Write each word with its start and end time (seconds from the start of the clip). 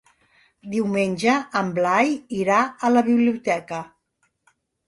Diumenge 0.71 1.35
en 1.61 1.69
Blai 1.77 2.09
irà 2.39 2.59
a 2.89 2.93
la 2.97 3.07
biblioteca. 3.11 3.83